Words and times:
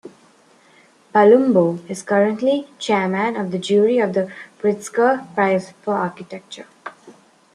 Palumbo 1.13 1.87
is 1.87 2.01
currently 2.01 2.67
chairman 2.79 3.35
of 3.35 3.51
the 3.51 3.59
jury 3.59 3.99
of 3.99 4.13
the 4.13 4.33
Pritzker 4.59 5.31
Prize 5.35 5.73
for 5.83 5.93
Architecture. 5.93 6.65